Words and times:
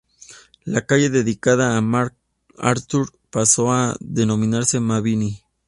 La 0.65 0.87
calle 0.87 1.11
dedicada 1.11 1.77
a 1.77 1.81
MacArthur 1.81 3.11
pasó 3.29 3.71
a 3.71 3.95
denominarse 3.99 4.79
Mabini. 4.79 5.43